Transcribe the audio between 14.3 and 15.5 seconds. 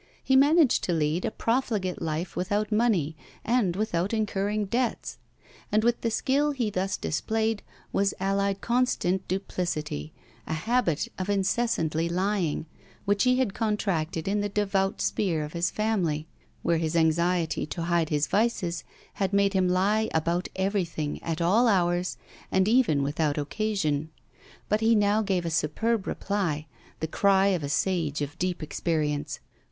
the devout sphere